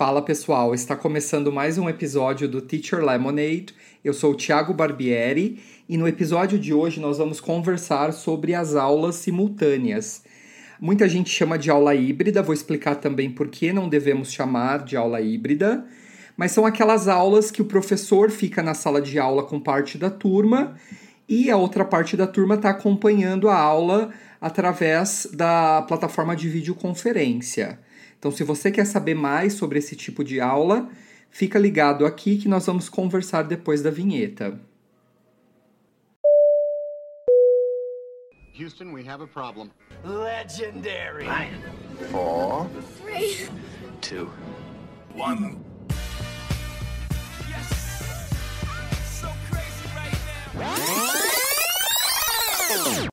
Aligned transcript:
Fala 0.00 0.22
pessoal, 0.22 0.72
está 0.72 0.96
começando 0.96 1.52
mais 1.52 1.76
um 1.76 1.86
episódio 1.86 2.48
do 2.48 2.62
Teacher 2.62 3.04
Lemonade. 3.04 3.74
Eu 4.02 4.14
sou 4.14 4.32
o 4.32 4.34
Thiago 4.34 4.72
Barbieri 4.72 5.62
e 5.86 5.98
no 5.98 6.08
episódio 6.08 6.58
de 6.58 6.72
hoje 6.72 6.98
nós 6.98 7.18
vamos 7.18 7.38
conversar 7.38 8.10
sobre 8.14 8.54
as 8.54 8.74
aulas 8.74 9.16
simultâneas. 9.16 10.24
Muita 10.80 11.06
gente 11.06 11.28
chama 11.28 11.58
de 11.58 11.70
aula 11.70 11.94
híbrida, 11.94 12.42
vou 12.42 12.54
explicar 12.54 12.94
também 12.94 13.30
por 13.30 13.48
que 13.48 13.74
não 13.74 13.90
devemos 13.90 14.32
chamar 14.32 14.84
de 14.84 14.96
aula 14.96 15.20
híbrida, 15.20 15.84
mas 16.34 16.52
são 16.52 16.64
aquelas 16.64 17.06
aulas 17.06 17.50
que 17.50 17.60
o 17.60 17.66
professor 17.66 18.30
fica 18.30 18.62
na 18.62 18.72
sala 18.72 19.02
de 19.02 19.18
aula 19.18 19.42
com 19.42 19.60
parte 19.60 19.98
da 19.98 20.08
turma 20.08 20.76
e 21.28 21.50
a 21.50 21.58
outra 21.58 21.84
parte 21.84 22.16
da 22.16 22.26
turma 22.26 22.54
está 22.54 22.70
acompanhando 22.70 23.50
a 23.50 23.54
aula 23.54 24.08
através 24.40 25.28
da 25.30 25.82
plataforma 25.82 26.34
de 26.34 26.48
videoconferência. 26.48 27.78
Então, 28.20 28.30
se 28.30 28.44
você 28.44 28.70
quer 28.70 28.84
saber 28.84 29.14
mais 29.14 29.54
sobre 29.54 29.78
esse 29.78 29.96
tipo 29.96 30.22
de 30.22 30.42
aula, 30.42 30.86
fica 31.30 31.58
ligado 31.58 32.04
aqui 32.04 32.36
que 32.36 32.50
nós 32.50 32.66
vamos 32.66 32.86
conversar 32.86 33.44
depois 33.44 33.80
da 33.80 33.90
vinheta. 33.90 34.60
Houston, 38.54 38.92
we 38.92 39.08
have 39.08 39.22
a 39.22 39.26
problem. 39.26 39.70
Legendary. 40.04 41.24
Five, 41.24 42.10
four, 42.10 42.68
three, 43.00 43.48
two, 44.02 44.28
one. 45.16 45.56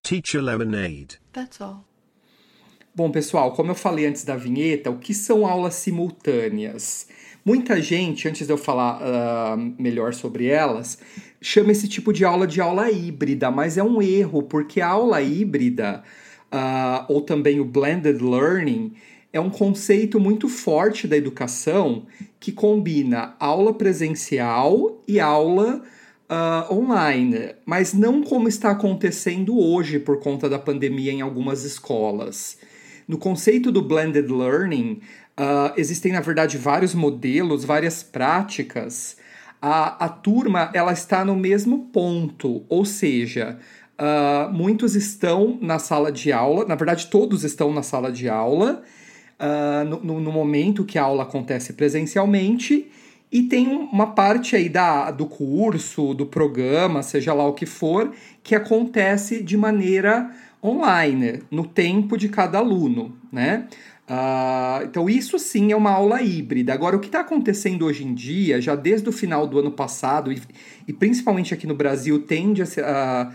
Teacher 0.04 0.42
Lemonade. 0.42 1.18
That's 1.32 1.62
all. 1.62 1.86
Bom, 2.98 3.12
pessoal, 3.12 3.52
como 3.52 3.70
eu 3.70 3.76
falei 3.76 4.08
antes 4.08 4.24
da 4.24 4.36
vinheta, 4.36 4.90
o 4.90 4.98
que 4.98 5.14
são 5.14 5.46
aulas 5.46 5.76
simultâneas? 5.76 7.08
Muita 7.46 7.80
gente, 7.80 8.28
antes 8.28 8.48
de 8.48 8.52
eu 8.52 8.58
falar 8.58 9.00
uh, 9.00 9.76
melhor 9.80 10.16
sobre 10.16 10.48
elas, 10.48 10.98
chama 11.40 11.72
esse 11.72 11.88
tipo 11.88 12.12
de 12.12 12.26
aula 12.26 12.48
de 12.48 12.60
aula 12.60 12.90
híbrida, 12.90 13.52
mas 13.52 13.78
é 13.78 13.84
um 13.84 14.02
erro, 14.02 14.42
porque 14.42 14.82
a 14.82 14.88
aula 14.88 15.22
híbrida, 15.22 16.02
uh, 16.52 17.06
ou 17.08 17.22
também 17.22 17.60
o 17.60 17.66
blended 17.66 18.20
learning, 18.20 18.94
é 19.32 19.40
um 19.40 19.52
conceito 19.52 20.20
muito 20.20 20.50
forte 20.50 21.08
da 21.08 21.16
educação 21.16 22.08
que 22.40 22.52
combina 22.52 23.36
aula 23.40 23.76
presencial 23.76 25.04
e 25.08 25.20
aula 25.20 25.84
uh, 26.28 26.74
online, 26.74 27.54
mas 27.64 27.94
não 27.94 28.24
como 28.24 28.48
está 28.48 28.72
acontecendo 28.72 29.56
hoje 29.56 30.00
por 30.00 30.20
conta 30.20 30.50
da 30.50 30.58
pandemia 30.58 31.12
em 31.12 31.22
algumas 31.22 31.64
escolas. 31.64 32.58
No 33.08 33.18
conceito 33.18 33.72
do 33.72 33.82
blended 33.82 34.30
learning, 34.30 35.00
uh, 35.40 35.74
existem 35.78 36.12
na 36.12 36.20
verdade 36.20 36.58
vários 36.58 36.94
modelos, 36.94 37.64
várias 37.64 38.04
práticas. 38.04 39.18
A, 39.62 40.06
a 40.06 40.10
turma 40.10 40.70
ela 40.74 40.92
está 40.92 41.24
no 41.24 41.36
mesmo 41.36 41.86
ponto, 41.92 42.66
ou 42.68 42.84
seja, 42.84 43.58
uh, 43.98 44.52
muitos 44.52 44.94
estão 44.94 45.58
na 45.62 45.80
sala 45.80 46.12
de 46.12 46.32
aula, 46.34 46.66
na 46.66 46.76
verdade 46.76 47.08
todos 47.08 47.44
estão 47.44 47.74
na 47.74 47.82
sala 47.82 48.12
de 48.12 48.28
aula. 48.28 48.84
Uh, 49.40 49.86
no, 50.04 50.20
no, 50.20 50.32
momento 50.32 50.84
que 50.84 50.98
a 50.98 51.04
aula 51.04 51.22
acontece 51.22 51.74
presencialmente 51.74 52.90
e 53.32 53.44
tem 53.44 53.68
uma 53.68 54.08
parte 54.08 54.56
aí 54.56 54.68
da, 54.68 55.12
do 55.12 55.28
curso, 55.28 56.16
do 56.16 56.26
programa, 56.26 57.04
seja 57.04 57.36
lá 57.36 57.46
o 57.46 57.54
que 57.54 57.68
for, 57.68 58.12
que 58.42 58.56
acontece 58.56 59.44
de 59.44 59.56
maneira 59.56 60.32
online, 60.64 61.42
no 61.52 61.66
tempo 61.66 62.18
de 62.18 62.30
cada 62.30 62.58
aluno, 62.58 63.16
né? 63.32 63.68
Uh, 64.10 64.86
então, 64.86 65.10
isso 65.10 65.38
sim 65.38 65.74
é 65.74 65.76
uma 65.76 65.92
aula 65.92 66.22
híbrida. 66.22 66.74
Agora, 66.74 66.96
o 66.96 67.00
que 67.00 67.08
está 67.08 67.20
acontecendo 67.20 67.86
hoje 67.86 68.06
em 68.06 68.14
dia, 68.14 68.62
já 68.62 68.74
desde 68.74 69.10
o 69.10 69.12
final 69.12 69.46
do 69.46 69.60
ano 69.60 69.72
passado, 69.72 70.32
e, 70.32 70.42
e 70.88 70.94
principalmente 70.94 71.54
aqui 71.54 71.68
no 71.68 71.76
Brasil, 71.76 72.20
tende 72.20 72.62
a, 72.62 72.66
se, 72.66 72.80
uh, 72.80 73.32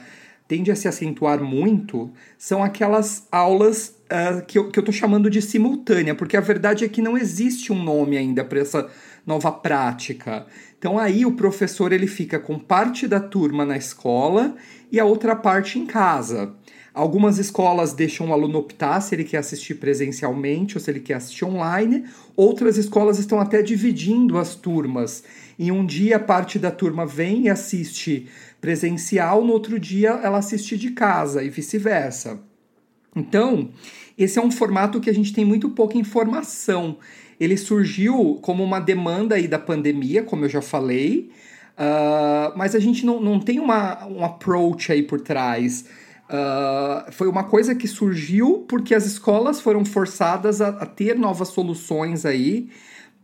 tende 0.48 0.70
a 0.70 0.76
se 0.76 0.88
acentuar 0.88 1.42
muito, 1.42 2.10
são 2.38 2.64
aquelas 2.64 3.28
aulas 3.30 3.98
uh, 4.10 4.44
que 4.46 4.58
eu 4.58 4.68
estou 4.70 4.92
chamando 4.92 5.28
de 5.28 5.42
simultânea, 5.42 6.14
porque 6.14 6.38
a 6.38 6.40
verdade 6.40 6.86
é 6.86 6.88
que 6.88 7.02
não 7.02 7.18
existe 7.18 7.70
um 7.70 7.82
nome 7.82 8.16
ainda 8.16 8.42
para 8.42 8.60
essa 8.60 8.88
nova 9.26 9.52
prática. 9.52 10.46
Então 10.78 10.98
aí 10.98 11.24
o 11.24 11.32
professor 11.32 11.92
ele 11.92 12.06
fica 12.06 12.38
com 12.40 12.58
parte 12.58 13.06
da 13.06 13.20
turma 13.20 13.64
na 13.64 13.76
escola 13.76 14.56
e 14.90 14.98
a 14.98 15.04
outra 15.04 15.36
parte 15.36 15.78
em 15.78 15.86
casa. 15.86 16.54
Algumas 16.94 17.38
escolas 17.38 17.94
deixam 17.94 18.28
o 18.28 18.32
aluno 18.34 18.58
optar 18.58 19.00
se 19.00 19.14
ele 19.14 19.24
quer 19.24 19.38
assistir 19.38 19.76
presencialmente 19.76 20.76
ou 20.76 20.80
se 20.80 20.90
ele 20.90 21.00
quer 21.00 21.14
assistir 21.14 21.44
online. 21.44 22.04
Outras 22.36 22.76
escolas 22.76 23.18
estão 23.18 23.40
até 23.40 23.62
dividindo 23.62 24.36
as 24.36 24.54
turmas. 24.54 25.24
Em 25.58 25.70
um 25.70 25.86
dia, 25.86 26.18
parte 26.18 26.58
da 26.58 26.70
turma 26.70 27.06
vem 27.06 27.44
e 27.44 27.50
assiste 27.50 28.28
presencial, 28.60 29.44
no 29.44 29.52
outro 29.52 29.78
dia, 29.78 30.10
ela 30.22 30.38
assiste 30.38 30.76
de 30.76 30.90
casa 30.90 31.42
e 31.42 31.48
vice-versa. 31.48 32.40
Então, 33.16 33.70
esse 34.16 34.38
é 34.38 34.42
um 34.42 34.50
formato 34.50 35.00
que 35.00 35.10
a 35.10 35.14
gente 35.14 35.32
tem 35.32 35.44
muito 35.44 35.70
pouca 35.70 35.98
informação. 35.98 36.98
Ele 37.40 37.56
surgiu 37.56 38.38
como 38.42 38.62
uma 38.62 38.80
demanda 38.80 39.34
aí 39.34 39.48
da 39.48 39.58
pandemia, 39.58 40.22
como 40.22 40.44
eu 40.44 40.48
já 40.48 40.62
falei, 40.62 41.30
uh, 41.76 42.56
mas 42.56 42.74
a 42.74 42.78
gente 42.78 43.04
não, 43.04 43.20
não 43.20 43.40
tem 43.40 43.58
uma, 43.58 44.06
um 44.06 44.24
approach 44.24 44.92
aí 44.92 45.02
por 45.02 45.20
trás. 45.20 45.84
Uh, 46.32 47.12
foi 47.12 47.28
uma 47.28 47.44
coisa 47.44 47.74
que 47.74 47.86
surgiu 47.86 48.64
porque 48.66 48.94
as 48.94 49.04
escolas 49.04 49.60
foram 49.60 49.84
forçadas 49.84 50.62
a, 50.62 50.68
a 50.68 50.86
ter 50.86 51.18
novas 51.18 51.48
soluções 51.48 52.24
aí 52.24 52.70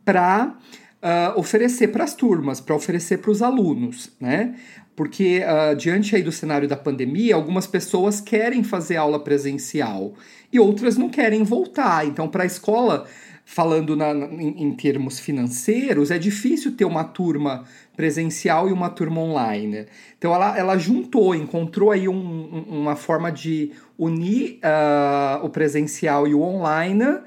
para 0.05 0.55
uh, 1.03 1.39
oferecer 1.39 1.89
para 1.89 2.05
as 2.05 2.15
turmas, 2.15 2.61
para 2.61 2.75
oferecer 2.75 3.19
para 3.19 3.31
os 3.31 3.41
alunos, 3.41 4.11
né? 4.21 4.57
Porque 4.95 5.41
uh, 5.41 5.75
diante 5.75 6.17
aí 6.17 6.23
do 6.23 6.33
cenário 6.33 6.69
da 6.69 6.77
pandemia, 6.77 7.35
algumas 7.35 7.67
pessoas 7.67 8.21
querem 8.21 8.63
fazer 8.63 8.97
aula 8.97 9.19
presencial 9.19 10.13
e 10.53 10.61
outras 10.61 10.99
não 10.99 11.09
querem 11.09 11.45
voltar. 11.45 12.07
Então, 12.07 12.29
para 12.29 12.43
a 12.43 12.47
escola 12.47 13.07
falando 13.51 13.97
na, 13.97 14.11
em, 14.11 14.63
em, 14.63 14.73
termos 14.75 15.19
financeiros, 15.19 16.11
é 16.11 16.19
difícil 16.19 16.77
ter 16.77 16.85
uma 16.85 17.03
turma 17.03 17.65
presencial 17.97 18.69
e 18.69 18.73
uma 18.73 18.91
turma 18.91 19.23
online. 19.23 19.87
Então 20.19 20.35
ela, 20.35 20.57
ela 20.57 20.77
juntou, 20.77 21.35
encontrou 21.35 21.91
aí 21.91 22.07
um, 22.07 22.65
uma 22.69 22.95
forma 22.95 23.33
de 23.33 23.73
unir 23.97 24.61
uh, 24.63 25.47
o 25.47 25.49
presencial 25.49 26.29
e 26.29 26.35
o 26.35 26.43
online 26.43 27.21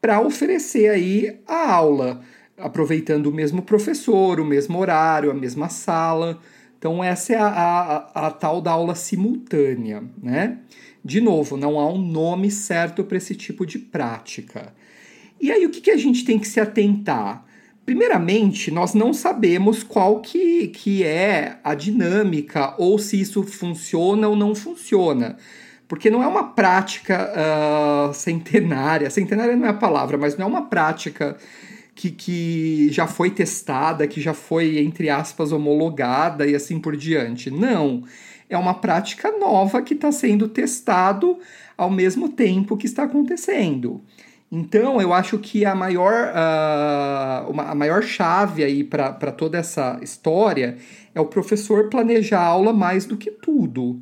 para 0.00 0.20
oferecer 0.20 0.90
aí 0.90 1.40
a 1.44 1.72
aula, 1.72 2.20
aproveitando 2.56 3.26
o 3.26 3.34
mesmo 3.34 3.60
professor, 3.60 4.38
o 4.38 4.44
mesmo 4.44 4.78
horário, 4.78 5.28
a 5.28 5.34
mesma 5.34 5.68
sala. 5.68 6.38
Então 6.78 7.02
essa 7.02 7.32
é 7.32 7.36
a, 7.36 7.48
a, 7.48 8.26
a 8.28 8.30
tal 8.30 8.60
da 8.60 8.70
aula 8.70 8.94
simultânea, 8.94 10.04
né? 10.22 10.58
De 11.04 11.20
novo, 11.20 11.56
não 11.56 11.80
há 11.80 11.92
um 11.92 11.98
nome 11.98 12.48
certo 12.48 13.02
para 13.02 13.16
esse 13.16 13.34
tipo 13.34 13.66
de 13.66 13.80
prática. 13.80 14.72
E 15.40 15.50
aí 15.50 15.64
o 15.64 15.70
que, 15.70 15.80
que 15.80 15.90
a 15.90 15.96
gente 15.96 16.24
tem 16.24 16.38
que 16.38 16.48
se 16.48 16.60
atentar? 16.60 17.44
Primeiramente, 17.84 18.70
nós 18.70 18.92
não 18.92 19.14
sabemos 19.14 19.82
qual 19.82 20.20
que, 20.20 20.68
que 20.68 21.04
é 21.04 21.58
a 21.64 21.74
dinâmica 21.74 22.74
ou 22.76 22.98
se 22.98 23.18
isso 23.18 23.42
funciona 23.42 24.28
ou 24.28 24.36
não 24.36 24.54
funciona. 24.54 25.38
Porque 25.88 26.10
não 26.10 26.22
é 26.22 26.26
uma 26.26 26.52
prática 26.52 27.32
uh, 27.32 28.12
centenária, 28.12 29.08
centenária 29.08 29.56
não 29.56 29.64
é 29.64 29.70
a 29.70 29.74
palavra, 29.74 30.18
mas 30.18 30.36
não 30.36 30.44
é 30.44 30.48
uma 30.48 30.66
prática 30.66 31.38
que, 31.94 32.10
que 32.10 32.92
já 32.92 33.06
foi 33.06 33.30
testada, 33.30 34.06
que 34.06 34.20
já 34.20 34.34
foi, 34.34 34.78
entre 34.78 35.08
aspas, 35.08 35.50
homologada 35.50 36.46
e 36.46 36.54
assim 36.54 36.78
por 36.78 36.94
diante. 36.94 37.50
Não. 37.50 38.04
É 38.50 38.56
uma 38.58 38.74
prática 38.74 39.32
nova 39.32 39.80
que 39.80 39.94
está 39.94 40.12
sendo 40.12 40.46
testado 40.46 41.38
ao 41.76 41.90
mesmo 41.90 42.28
tempo 42.28 42.76
que 42.76 42.86
está 42.86 43.04
acontecendo. 43.04 44.02
Então, 44.50 45.00
eu 45.00 45.12
acho 45.12 45.38
que 45.38 45.64
a 45.66 45.74
maior, 45.74 46.32
uh, 46.32 47.50
uma, 47.50 47.64
a 47.64 47.74
maior 47.74 48.02
chave 48.02 48.64
aí 48.64 48.82
para 48.82 49.30
toda 49.30 49.58
essa 49.58 49.98
história 50.02 50.78
é 51.14 51.20
o 51.20 51.26
professor 51.26 51.90
planejar 51.90 52.40
a 52.40 52.46
aula 52.46 52.72
mais 52.72 53.04
do 53.04 53.16
que 53.16 53.30
tudo. 53.30 54.00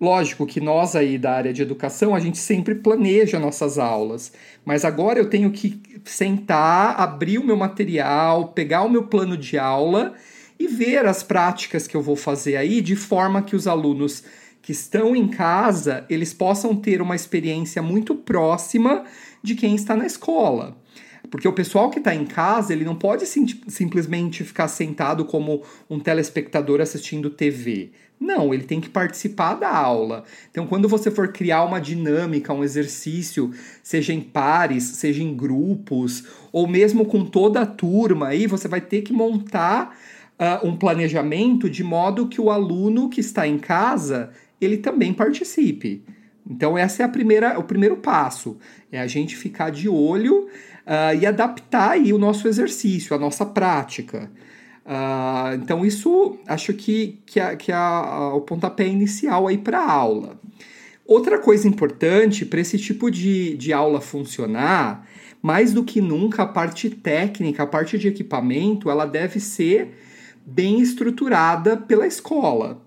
Lógico 0.00 0.44
que 0.44 0.60
nós 0.60 0.94
aí 0.94 1.16
da 1.16 1.32
área 1.32 1.52
de 1.52 1.62
educação, 1.62 2.14
a 2.14 2.20
gente 2.20 2.36
sempre 2.36 2.74
planeja 2.74 3.38
nossas 3.38 3.78
aulas, 3.78 4.32
mas 4.64 4.84
agora 4.84 5.18
eu 5.18 5.30
tenho 5.30 5.50
que 5.50 5.80
sentar, 6.04 7.00
abrir 7.00 7.38
o 7.38 7.44
meu 7.44 7.56
material, 7.56 8.48
pegar 8.48 8.82
o 8.82 8.90
meu 8.90 9.04
plano 9.04 9.36
de 9.36 9.56
aula 9.56 10.14
e 10.58 10.66
ver 10.66 11.06
as 11.06 11.22
práticas 11.22 11.86
que 11.86 11.96
eu 11.96 12.02
vou 12.02 12.16
fazer 12.16 12.56
aí 12.56 12.82
de 12.82 12.96
forma 12.96 13.40
que 13.40 13.56
os 13.56 13.66
alunos 13.66 14.22
que 14.66 14.72
estão 14.72 15.14
em 15.14 15.28
casa, 15.28 16.04
eles 16.10 16.34
possam 16.34 16.74
ter 16.74 17.00
uma 17.00 17.14
experiência 17.14 17.80
muito 17.80 18.16
próxima 18.16 19.04
de 19.40 19.54
quem 19.54 19.76
está 19.76 19.94
na 19.94 20.04
escola. 20.04 20.76
Porque 21.30 21.46
o 21.46 21.52
pessoal 21.52 21.88
que 21.88 22.00
está 22.00 22.12
em 22.12 22.26
casa, 22.26 22.72
ele 22.72 22.84
não 22.84 22.96
pode 22.96 23.26
sim, 23.26 23.46
simplesmente 23.68 24.42
ficar 24.42 24.66
sentado 24.66 25.24
como 25.24 25.62
um 25.88 26.00
telespectador 26.00 26.80
assistindo 26.80 27.30
TV. 27.30 27.92
Não, 28.18 28.52
ele 28.52 28.64
tem 28.64 28.80
que 28.80 28.88
participar 28.88 29.54
da 29.54 29.70
aula. 29.70 30.24
Então, 30.50 30.66
quando 30.66 30.88
você 30.88 31.12
for 31.12 31.28
criar 31.28 31.62
uma 31.62 31.80
dinâmica, 31.80 32.52
um 32.52 32.64
exercício, 32.64 33.52
seja 33.84 34.12
em 34.12 34.20
pares, 34.20 34.82
seja 34.82 35.22
em 35.22 35.32
grupos, 35.32 36.24
ou 36.50 36.66
mesmo 36.66 37.06
com 37.06 37.24
toda 37.24 37.60
a 37.60 37.66
turma, 37.66 38.28
aí 38.28 38.48
você 38.48 38.66
vai 38.66 38.80
ter 38.80 39.02
que 39.02 39.12
montar 39.12 39.96
uh, 40.40 40.66
um 40.66 40.76
planejamento 40.76 41.70
de 41.70 41.84
modo 41.84 42.26
que 42.26 42.40
o 42.40 42.50
aluno 42.50 43.08
que 43.08 43.20
está 43.20 43.46
em 43.46 43.58
casa 43.58 44.32
ele 44.60 44.78
também 44.78 45.12
participe. 45.12 46.02
Então, 46.48 46.78
essa 46.78 47.02
é 47.02 47.06
a 47.06 47.08
primeira, 47.08 47.58
o 47.58 47.64
primeiro 47.64 47.96
passo, 47.96 48.56
é 48.90 49.00
a 49.00 49.06
gente 49.06 49.36
ficar 49.36 49.70
de 49.70 49.88
olho 49.88 50.46
uh, 50.86 51.18
e 51.20 51.26
adaptar 51.26 51.90
aí 51.90 52.12
o 52.12 52.18
nosso 52.18 52.46
exercício, 52.46 53.16
a 53.16 53.18
nossa 53.18 53.44
prática. 53.44 54.30
Uh, 54.84 55.56
então, 55.60 55.84
isso 55.84 56.38
acho 56.46 56.72
que, 56.72 57.18
que, 57.26 57.40
é, 57.40 57.56
que 57.56 57.72
é 57.72 57.78
o 58.32 58.40
pontapé 58.40 58.86
inicial 58.86 59.48
aí 59.48 59.58
para 59.58 59.80
a 59.80 59.90
aula. 59.90 60.40
Outra 61.04 61.38
coisa 61.38 61.68
importante 61.68 62.44
para 62.46 62.60
esse 62.60 62.78
tipo 62.78 63.10
de, 63.10 63.56
de 63.56 63.72
aula 63.72 64.00
funcionar, 64.00 65.06
mais 65.42 65.72
do 65.72 65.84
que 65.84 66.00
nunca, 66.00 66.42
a 66.42 66.46
parte 66.46 66.90
técnica, 66.90 67.64
a 67.64 67.66
parte 67.66 67.98
de 67.98 68.08
equipamento, 68.08 68.90
ela 68.90 69.04
deve 69.04 69.40
ser 69.40 69.96
bem 70.44 70.80
estruturada 70.80 71.76
pela 71.76 72.06
escola. 72.06 72.85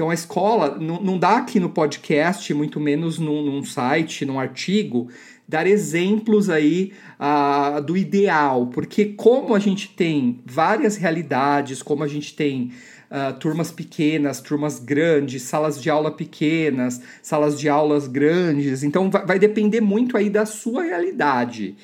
Então 0.00 0.08
a 0.08 0.14
escola 0.14 0.78
não, 0.80 1.18
dá 1.18 1.36
aqui 1.36 1.60
no 1.60 1.68
podcast, 1.68 2.54
muito 2.54 2.80
menos 2.80 3.18
num, 3.18 3.44
num 3.44 3.62
site, 3.62 4.24
num 4.24 4.40
artigo, 4.40 5.10
dar 5.46 5.66
exemplos 5.66 6.48
aí 6.48 6.94
uh, 7.20 7.82
do 7.82 7.98
ideal, 7.98 8.68
porque 8.68 9.04
como 9.04 9.54
a 9.54 9.58
gente 9.58 9.90
tem 9.90 10.40
várias 10.46 10.96
realidades, 10.96 11.82
como 11.82 12.02
a 12.02 12.08
gente 12.08 12.34
tem 12.34 12.72
uh, 13.10 13.38
turmas 13.38 13.70
pequenas, 13.70 14.40
turmas 14.40 14.78
grandes, 14.78 15.42
salas 15.42 15.78
de 15.78 15.90
aula 15.90 16.10
pequenas, 16.10 17.02
salas 17.20 17.60
de 17.60 17.68
aulas 17.68 18.08
grandes, 18.08 18.82
então 18.82 19.10
vai, 19.10 19.26
vai 19.26 19.38
depender 19.38 19.82
muito 19.82 20.16
aí 20.16 20.30
da 20.30 20.46
sua 20.46 20.82
realidade. 20.82 21.76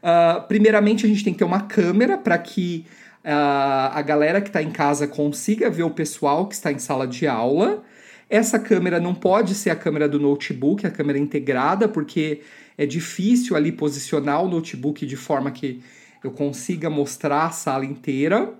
Uh, 0.00 0.46
primeiramente, 0.46 1.04
a 1.04 1.08
gente 1.08 1.24
tem 1.24 1.32
que 1.32 1.40
ter 1.40 1.44
uma 1.44 1.62
câmera 1.62 2.16
para 2.16 2.38
que 2.38 2.86
a 3.32 4.00
galera 4.02 4.40
que 4.40 4.48
está 4.48 4.62
em 4.62 4.70
casa 4.70 5.08
consiga 5.08 5.68
ver 5.68 5.82
o 5.82 5.90
pessoal 5.90 6.46
que 6.46 6.54
está 6.54 6.70
em 6.70 6.78
sala 6.78 7.06
de 7.06 7.26
aula. 7.26 7.82
Essa 8.30 8.58
câmera 8.58 9.00
não 9.00 9.14
pode 9.14 9.54
ser 9.54 9.70
a 9.70 9.76
câmera 9.76 10.08
do 10.08 10.20
notebook, 10.20 10.86
a 10.86 10.90
câmera 10.90 11.18
integrada, 11.18 11.88
porque 11.88 12.42
é 12.78 12.86
difícil 12.86 13.56
ali 13.56 13.72
posicionar 13.72 14.42
o 14.44 14.48
notebook 14.48 15.04
de 15.04 15.16
forma 15.16 15.50
que 15.50 15.82
eu 16.22 16.30
consiga 16.30 16.88
mostrar 16.88 17.46
a 17.46 17.50
sala 17.50 17.84
inteira. 17.84 18.52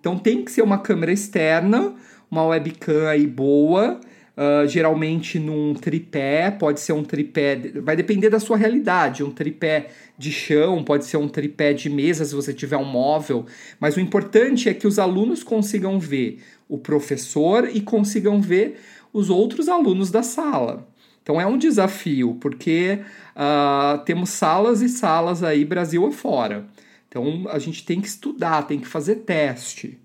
Então 0.00 0.18
tem 0.18 0.44
que 0.44 0.50
ser 0.50 0.62
uma 0.62 0.78
câmera 0.78 1.12
externa, 1.12 1.94
uma 2.30 2.44
webcam 2.44 3.08
aí 3.08 3.26
boa, 3.26 4.00
uh, 4.38 4.66
geralmente 4.68 5.38
num 5.38 5.74
tripé, 5.74 6.50
pode 6.50 6.78
ser 6.78 6.92
um 6.92 7.02
tripé, 7.02 7.56
vai 7.82 7.96
depender 7.96 8.30
da 8.30 8.38
sua 8.38 8.56
realidade, 8.56 9.24
um 9.24 9.32
tripé 9.32 9.88
de 10.16 10.30
chão, 10.30 10.84
pode 10.84 11.04
ser 11.04 11.16
um 11.16 11.28
tripé 11.28 11.72
de 11.72 11.90
mesa 11.90 12.24
se 12.24 12.34
você 12.34 12.54
tiver 12.54 12.76
um 12.76 12.84
móvel, 12.84 13.44
mas 13.80 13.96
o 13.96 14.00
importante 14.00 14.68
é 14.68 14.74
que 14.74 14.86
os 14.86 14.98
alunos 14.98 15.42
consigam 15.42 15.98
ver 15.98 16.40
o 16.68 16.78
professor 16.78 17.68
e 17.72 17.80
consigam 17.80 18.40
ver 18.40 18.78
os 19.12 19.28
outros 19.28 19.68
alunos 19.68 20.10
da 20.10 20.22
sala. 20.22 20.86
Então 21.22 21.40
é 21.40 21.46
um 21.46 21.58
desafio, 21.58 22.36
porque 22.40 23.00
uh, 23.36 23.98
temos 24.04 24.30
salas 24.30 24.80
e 24.80 24.88
salas 24.88 25.42
aí 25.42 25.64
Brasil 25.64 26.06
afora. 26.06 26.66
Então 27.08 27.44
a 27.50 27.58
gente 27.58 27.84
tem 27.84 28.00
que 28.00 28.08
estudar, 28.08 28.62
tem 28.62 28.78
que 28.78 28.86
fazer 28.86 29.16
teste. 29.16 29.98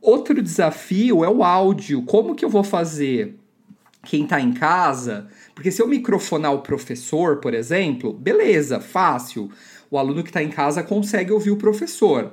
Outro 0.00 0.42
desafio 0.42 1.24
é 1.24 1.28
o 1.28 1.44
áudio. 1.44 2.02
Como 2.02 2.34
que 2.34 2.44
eu 2.44 2.48
vou 2.48 2.64
fazer? 2.64 3.36
Quem 4.04 4.24
está 4.24 4.40
em 4.40 4.52
casa, 4.52 5.28
porque 5.54 5.70
se 5.70 5.80
eu 5.80 5.86
microfonar 5.86 6.52
o 6.52 6.62
professor, 6.62 7.36
por 7.36 7.54
exemplo, 7.54 8.12
beleza, 8.12 8.80
fácil. 8.80 9.50
O 9.90 9.98
aluno 9.98 10.22
que 10.22 10.30
está 10.30 10.42
em 10.42 10.48
casa 10.48 10.82
consegue 10.82 11.32
ouvir 11.32 11.50
o 11.50 11.56
professor. 11.56 12.32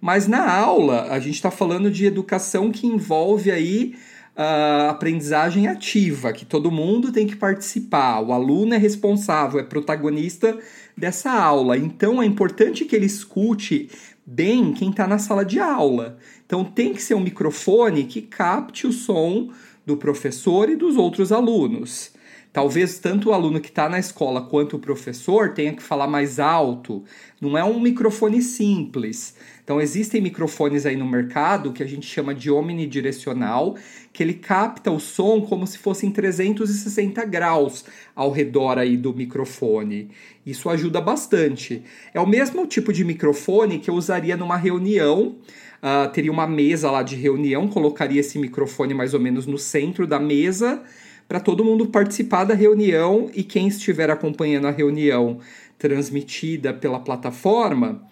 Mas 0.00 0.26
na 0.26 0.50
aula, 0.50 1.08
a 1.10 1.18
gente 1.18 1.34
está 1.34 1.50
falando 1.50 1.90
de 1.90 2.06
educação 2.06 2.70
que 2.70 2.86
envolve 2.86 3.50
aí 3.50 3.94
uh, 4.36 4.88
aprendizagem 4.90 5.68
ativa, 5.68 6.32
que 6.32 6.46
todo 6.46 6.70
mundo 6.70 7.12
tem 7.12 7.26
que 7.26 7.36
participar, 7.36 8.20
o 8.20 8.32
aluno 8.32 8.74
é 8.74 8.78
responsável, 8.78 9.60
é 9.60 9.62
protagonista 9.62 10.58
dessa 10.96 11.30
aula. 11.30 11.76
Então 11.76 12.22
é 12.22 12.26
importante 12.26 12.84
que 12.84 12.96
ele 12.96 13.06
escute 13.06 13.90
bem 14.24 14.72
quem 14.72 14.90
está 14.90 15.06
na 15.06 15.18
sala 15.18 15.44
de 15.44 15.58
aula. 15.58 16.18
Então 16.46 16.64
tem 16.64 16.94
que 16.94 17.02
ser 17.02 17.14
um 17.14 17.20
microfone 17.20 18.04
que 18.04 18.22
capte 18.22 18.86
o 18.86 18.92
som 18.92 19.50
do 19.86 19.96
professor 19.96 20.68
e 20.68 20.76
dos 20.76 20.96
outros 20.96 21.32
alunos. 21.32 22.12
Talvez 22.52 22.98
tanto 22.98 23.28
o 23.28 23.32
aluno 23.32 23.60
que 23.60 23.68
está 23.68 23.88
na 23.88 23.98
escola 23.98 24.42
quanto 24.42 24.74
o 24.74 24.78
professor 24.80 25.54
tenha 25.54 25.72
que 25.72 25.82
falar 25.82 26.08
mais 26.08 26.40
alto. 26.40 27.04
Não 27.40 27.56
é 27.56 27.62
um 27.62 27.78
microfone 27.78 28.42
simples. 28.42 29.36
Então 29.62 29.80
existem 29.80 30.20
microfones 30.20 30.84
aí 30.84 30.96
no 30.96 31.06
mercado 31.06 31.72
que 31.72 31.80
a 31.80 31.86
gente 31.86 32.04
chama 32.04 32.34
de 32.34 32.50
omnidirecional, 32.50 33.76
que 34.12 34.20
ele 34.20 34.34
capta 34.34 34.90
o 34.90 34.98
som 34.98 35.40
como 35.42 35.64
se 35.64 35.78
fosse 35.78 36.06
em 36.06 36.10
360 36.10 37.24
graus 37.24 37.84
ao 38.16 38.32
redor 38.32 38.78
aí 38.78 38.96
do 38.96 39.14
microfone. 39.14 40.10
Isso 40.44 40.68
ajuda 40.68 41.00
bastante. 41.00 41.84
É 42.12 42.20
o 42.20 42.26
mesmo 42.26 42.66
tipo 42.66 42.92
de 42.92 43.04
microfone 43.04 43.78
que 43.78 43.88
eu 43.88 43.94
usaria 43.94 44.36
numa 44.36 44.56
reunião. 44.56 45.36
Uh, 45.80 46.10
teria 46.12 46.32
uma 46.32 46.48
mesa 46.48 46.90
lá 46.90 47.04
de 47.04 47.14
reunião, 47.14 47.68
colocaria 47.68 48.20
esse 48.20 48.38
microfone 48.40 48.92
mais 48.92 49.14
ou 49.14 49.20
menos 49.20 49.46
no 49.46 49.56
centro 49.56 50.04
da 50.04 50.18
mesa 50.18 50.82
para 51.30 51.38
todo 51.38 51.64
mundo 51.64 51.86
participar 51.86 52.42
da 52.42 52.54
reunião 52.54 53.30
e 53.32 53.44
quem 53.44 53.68
estiver 53.68 54.10
acompanhando 54.10 54.66
a 54.66 54.72
reunião 54.72 55.38
transmitida 55.78 56.74
pela 56.74 56.98
plataforma 56.98 58.02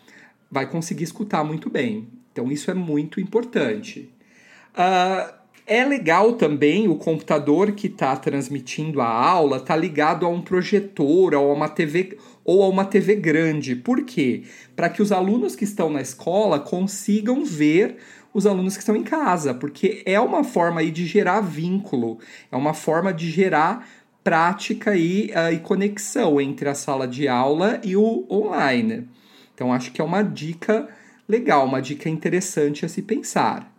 vai 0.48 0.70
conseguir 0.70 1.02
escutar 1.02 1.42
muito 1.42 1.68
bem. 1.68 2.06
Então, 2.30 2.48
isso 2.52 2.70
é 2.70 2.74
muito 2.74 3.20
importante. 3.20 4.08
Uh, 4.72 5.34
é 5.66 5.84
legal 5.84 6.34
também 6.34 6.86
o 6.86 6.94
computador 6.94 7.72
que 7.72 7.88
está 7.88 8.14
transmitindo 8.14 9.00
a 9.00 9.08
aula 9.08 9.56
está 9.56 9.74
ligado 9.74 10.24
a 10.24 10.28
um 10.28 10.40
projetor 10.40 11.34
a 11.34 11.40
uma 11.40 11.68
TV 11.68 12.16
ou 12.44 12.62
a 12.62 12.68
uma 12.68 12.84
TV 12.84 13.16
grande. 13.16 13.74
Por 13.74 14.04
quê? 14.04 14.44
Para 14.76 14.88
que 14.88 15.02
os 15.02 15.10
alunos 15.10 15.56
que 15.56 15.64
estão 15.64 15.90
na 15.90 16.00
escola 16.00 16.60
consigam 16.60 17.44
ver 17.44 17.96
os 18.32 18.46
alunos 18.46 18.74
que 18.74 18.80
estão 18.80 18.96
em 18.96 19.02
casa, 19.02 19.54
porque 19.54 20.02
é 20.04 20.20
uma 20.20 20.44
forma 20.44 20.80
aí 20.80 20.90
de 20.90 21.06
gerar 21.06 21.40
vínculo, 21.40 22.18
é 22.50 22.56
uma 22.56 22.74
forma 22.74 23.12
de 23.12 23.30
gerar 23.30 23.88
prática 24.22 24.96
e, 24.96 25.30
uh, 25.30 25.52
e 25.52 25.58
conexão 25.58 26.40
entre 26.40 26.68
a 26.68 26.74
sala 26.74 27.08
de 27.08 27.26
aula 27.26 27.80
e 27.82 27.96
o 27.96 28.26
online. 28.30 29.08
Então, 29.54 29.72
acho 29.72 29.90
que 29.90 30.00
é 30.00 30.04
uma 30.04 30.22
dica 30.22 30.88
legal, 31.28 31.66
uma 31.66 31.80
dica 31.80 32.08
interessante 32.08 32.84
a 32.84 32.88
se 32.88 33.02
pensar. 33.02 33.72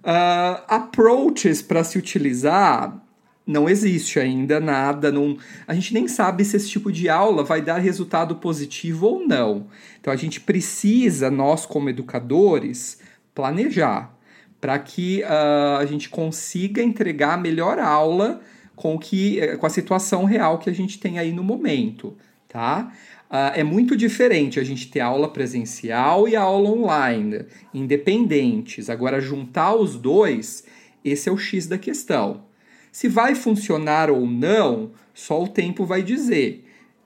Uh, 0.00 0.64
approaches 0.66 1.62
para 1.62 1.84
se 1.84 1.96
utilizar 1.96 3.00
não 3.46 3.68
existe 3.68 4.20
ainda 4.20 4.60
nada, 4.60 5.10
não, 5.10 5.36
a 5.66 5.74
gente 5.74 5.92
nem 5.92 6.06
sabe 6.06 6.44
se 6.44 6.56
esse 6.56 6.68
tipo 6.68 6.92
de 6.92 7.08
aula 7.08 7.42
vai 7.42 7.60
dar 7.60 7.78
resultado 7.78 8.36
positivo 8.36 9.06
ou 9.06 9.26
não. 9.26 9.66
Então 10.00 10.12
a 10.12 10.16
gente 10.16 10.40
precisa, 10.40 11.30
nós 11.30 11.66
como 11.66 11.90
educadores, 11.90 12.98
planejar 13.34 14.16
para 14.60 14.78
que 14.78 15.22
uh, 15.22 15.78
a 15.78 15.86
gente 15.86 16.08
consiga 16.08 16.82
entregar 16.82 17.34
a 17.34 17.36
melhor 17.36 17.78
aula 17.80 18.40
com, 18.76 18.96
que, 18.98 19.40
eh, 19.40 19.56
com 19.56 19.66
a 19.66 19.70
situação 19.70 20.24
real 20.24 20.58
que 20.58 20.70
a 20.70 20.72
gente 20.72 20.98
tem 20.98 21.18
aí 21.18 21.32
no 21.32 21.42
momento, 21.42 22.16
tá? 22.48 22.92
Uh, 23.28 23.58
é 23.58 23.64
muito 23.64 23.96
diferente 23.96 24.60
a 24.60 24.64
gente 24.64 24.88
ter 24.88 25.00
aula 25.00 25.28
presencial 25.28 26.28
e 26.28 26.36
aula 26.36 26.70
online, 26.70 27.44
independentes. 27.74 28.88
Agora, 28.88 29.20
juntar 29.20 29.74
os 29.74 29.96
dois, 29.96 30.64
esse 31.04 31.28
é 31.28 31.32
o 31.32 31.38
X 31.38 31.66
da 31.66 31.78
questão. 31.78 32.44
Se 32.92 33.08
vai 33.08 33.34
funcionar 33.34 34.10
ou 34.10 34.26
não, 34.26 34.92
só 35.14 35.42
o 35.42 35.48
tempo 35.48 35.84
vai 35.84 36.02
dizer. 36.02 36.61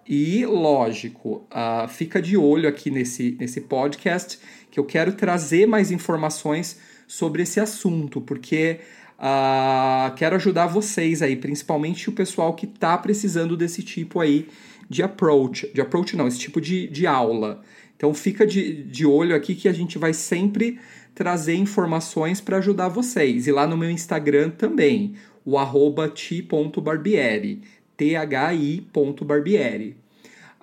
E, 0.09 0.47
lógico, 0.47 1.47
uh, 1.51 1.89
fica 1.89 2.23
de 2.23 2.37
olho 2.37 2.69
aqui 2.69 2.91
nesse, 2.91 3.37
nesse 3.41 3.63
podcast 3.63 4.39
que 4.71 4.79
eu 4.79 4.85
quero 4.85 5.13
trazer 5.13 5.67
mais 5.67 5.91
informações 5.91 6.79
sobre 7.09 7.43
esse 7.43 7.59
assunto, 7.59 8.21
porque 8.21 8.81
uh, 9.19 10.15
quero 10.15 10.37
ajudar 10.37 10.67
vocês 10.67 11.23
aí, 11.23 11.35
principalmente 11.35 12.09
o 12.09 12.13
pessoal 12.13 12.55
que 12.55 12.67
está 12.67 12.97
precisando 12.97 13.57
desse 13.57 13.83
tipo 13.83 14.21
aí 14.21 14.49
de 14.89 15.03
approach, 15.03 15.69
de 15.75 15.81
approach 15.81 16.17
não, 16.17 16.29
esse 16.29 16.39
tipo 16.39 16.61
de, 16.61 16.87
de 16.87 17.07
aula. 17.07 17.63
Então 17.97 18.13
fica 18.15 18.47
de, 18.47 18.85
de 18.85 19.05
olho 19.05 19.35
aqui 19.35 19.55
que 19.55 19.69
a 19.69 19.73
gente 19.73 19.99
vai 19.99 20.13
sempre 20.13 20.79
trazer 21.15 21.55
informações 21.55 22.41
para 22.41 22.59
ajudar 22.59 22.89
vocês. 22.89 23.47
E 23.47 23.53
lá 23.53 23.67
no 23.67 23.77
meu 23.77 23.91
Instagram 23.91 24.51
também, 24.51 25.15
o 25.45 25.57
arroba 25.57 26.09
ti.barbieri, 26.09 27.63
T-H-I.barbieri. 27.97 29.91
Uh, 29.91 30.07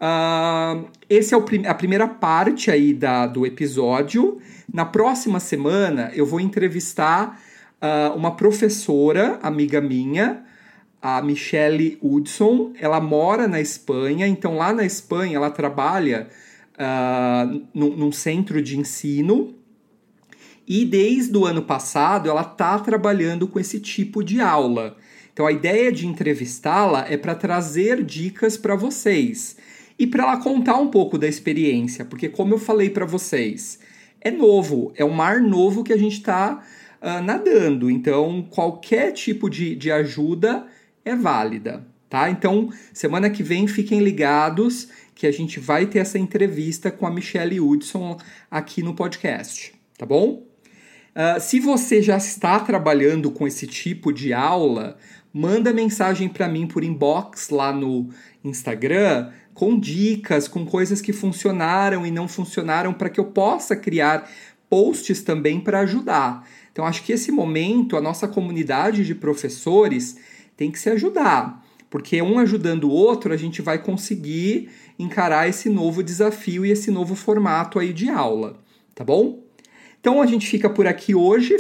Uh, 0.04 0.90
esse 1.10 1.34
é 1.34 1.38
o, 1.38 1.46
a 1.66 1.74
primeira 1.74 2.06
parte 2.08 2.70
aí 2.70 2.94
da, 2.94 3.26
do 3.26 3.46
episódio. 3.46 4.40
Na 4.72 4.84
próxima 4.84 5.40
semana 5.40 6.12
eu 6.14 6.26
vou 6.26 6.42
entrevistar 6.42 7.40
uh, 7.82 8.14
uma 8.14 8.36
professora, 8.36 9.40
amiga 9.42 9.80
minha, 9.80 10.44
a 11.02 11.22
Michelle 11.22 11.98
Hudson. 12.02 12.74
Ela 12.78 13.00
mora 13.00 13.48
na 13.48 13.62
Espanha, 13.62 14.28
então 14.28 14.58
lá 14.58 14.74
na 14.74 14.84
Espanha 14.84 15.38
ela 15.38 15.50
trabalha 15.50 16.28
uh, 16.74 17.62
num, 17.74 17.96
num 17.96 18.12
centro 18.12 18.62
de 18.62 18.78
ensino. 18.78 19.56
E 20.68 20.84
desde 20.84 21.38
o 21.38 21.46
ano 21.46 21.62
passado 21.62 22.30
ela 22.30 22.42
está 22.42 22.78
trabalhando 22.80 23.48
com 23.48 23.58
esse 23.58 23.80
tipo 23.80 24.22
de 24.22 24.42
aula. 24.42 24.98
Então 25.34 25.48
a 25.48 25.52
ideia 25.52 25.92
de 25.92 26.06
entrevistá-la 26.06 27.08
é 27.10 27.18
para 27.18 27.34
trazer 27.34 28.04
dicas 28.04 28.56
para 28.56 28.76
vocês 28.76 29.58
e 29.98 30.06
para 30.06 30.24
ela 30.24 30.38
contar 30.38 30.78
um 30.78 30.90
pouco 30.90 31.18
da 31.18 31.28
experiência, 31.28 32.06
porque 32.06 32.30
como 32.30 32.54
eu 32.54 32.60
falei 32.60 32.90
para 32.90 33.06
vocês, 33.06 33.80
é 34.22 34.30
novo, 34.30 34.94
é 34.96 35.04
um 35.04 35.12
mar 35.12 35.42
novo 35.42 35.84
que 35.84 35.92
a 35.92 35.98
gente 35.98 36.18
está 36.18 36.56
uh, 36.56 36.62
ah, 37.02 37.22
nadando, 37.22 37.90
então 37.90 38.48
qualquer 38.50 39.12
tipo 39.12 39.50
de, 39.50 39.76
de 39.76 39.92
ajuda 39.92 40.68
é 41.04 41.16
válida, 41.16 41.86
tá? 42.10 42.30
Então 42.30 42.70
semana 42.94 43.30
que 43.30 43.44
vem 43.44 43.68
fiquem 43.68 44.00
ligados 44.00 44.88
que 45.16 45.26
a 45.26 45.32
gente 45.32 45.60
vai 45.60 45.86
ter 45.86 46.00
essa 46.00 46.20
entrevista 46.20 46.92
com 46.92 47.08
a 47.08 47.12
Michelle 47.12 47.60
Hudson 47.60 48.18
aqui 48.50 48.84
no 48.84 48.96
podcast, 48.96 49.74
tá 49.98 50.06
bom? 50.06 50.44
Uh, 51.16 51.40
se 51.40 51.60
você 51.60 52.02
já 52.02 52.18
está 52.18 52.60
trabalhando 52.60 53.30
com 53.30 53.48
esse 53.48 53.68
tipo 53.68 54.12
de 54.12 54.34
aula, 54.34 54.98
manda 55.34 55.74
mensagem 55.74 56.30
para 56.30 56.48
mim 56.48 56.68
por 56.68 56.84
inbox 56.84 57.50
lá 57.50 57.74
no 57.74 58.10
Instagram 58.44 59.32
com 59.54 59.80
dicas, 59.80 60.48
com 60.48 60.66
coisas 60.66 61.02
que 61.02 61.14
funcionaram 61.14 62.06
e 62.06 62.12
não 62.12 62.28
funcionaram 62.28 62.94
para 62.94 63.10
que 63.10 63.20
eu 63.20 63.26
possa 63.26 63.76
criar 63.76 64.30
posts 64.70 65.22
também 65.22 65.60
para 65.60 65.82
ajudar. 65.82 66.48
Então 66.72 66.86
acho 66.86 67.04
que 67.04 67.14
esse 67.14 67.32
momento 67.32 67.96
a 67.96 68.02
nossa 68.02 68.28
comunidade 68.28 69.06
de 69.06 69.14
professores 69.14 70.18
tem 70.58 70.72
que 70.72 70.80
se 70.80 70.90
ajudar, 70.90 71.64
porque 71.90 72.22
um 72.22 72.40
ajudando 72.40 72.86
o 72.86 72.92
outro 72.92 73.32
a 73.32 73.38
gente 73.38 73.62
vai 73.62 73.78
conseguir 73.78 74.70
encarar 74.98 75.48
esse 75.48 75.70
novo 75.70 76.04
desafio 76.04 76.66
e 76.66 76.72
esse 76.72 76.90
novo 76.90 77.16
formato 77.16 77.78
aí 77.78 77.94
de 77.94 78.10
aula, 78.10 78.60
tá 78.96 79.04
bom? 79.04 79.44
Então 80.00 80.22
a 80.22 80.26
gente 80.26 80.48
fica 80.48 80.70
por 80.70 80.88
aqui 80.88 81.16
hoje. 81.16 81.56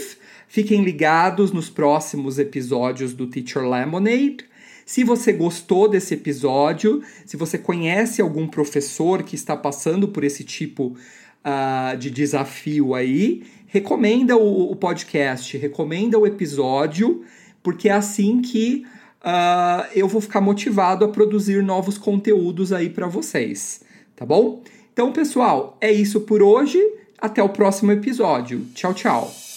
Fiquem 0.54 0.84
ligados 0.84 1.52
nos 1.52 1.68
próximos 1.68 2.38
episódios 2.38 3.12
do 3.12 3.26
Teacher 3.26 3.68
Lemonade. 3.68 4.46
Se 4.86 5.04
você 5.04 5.34
gostou 5.34 5.88
desse 5.88 6.14
episódio, 6.14 7.02
se 7.26 7.36
você 7.36 7.58
conhece 7.58 8.22
algum 8.22 8.48
professor 8.48 9.24
que 9.24 9.34
está 9.34 9.58
passando 9.58 10.10
por 10.10 10.24
esse 10.24 10.44
tipo 10.44 10.96
uh, 11.44 11.98
de 11.98 12.12
desafio 12.12 12.94
aí, 12.94 13.42
recomenda 13.66 14.38
o, 14.38 14.72
o, 14.72 14.76
podcast, 14.76 15.58
recomenda 15.58 16.20
o 16.20 16.28
episódio, 16.28 17.24
porque 17.64 17.90
é 17.90 17.94
assim 17.94 18.40
que 18.40 18.86
uh, 19.26 19.88
eu 19.96 20.08
vou 20.08 20.22
ficar 20.22 20.40
motivado 20.40 21.04
a 21.04 21.08
produzir 21.08 21.64
novos 21.64 21.98
conteúdos 21.98 22.72
aí 22.72 22.92
para 22.92 23.08
vocês, 23.08 23.82
tá 24.16 24.24
bom? 24.24 24.62
Então, 24.94 25.12
pessoal, 25.12 25.80
é 25.82 25.92
isso 25.92 26.22
por 26.22 26.44
hoje. 26.44 26.80
Até 27.18 27.42
o 27.42 27.50
próximo 27.50 27.92
episódio. 27.92 28.68
Tchau, 28.76 28.94
tchau. 28.94 29.53